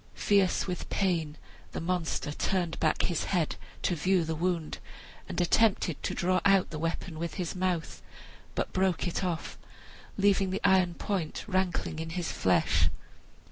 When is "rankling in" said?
11.47-12.09